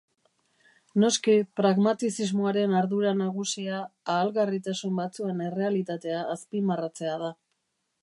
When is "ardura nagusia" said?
2.81-3.83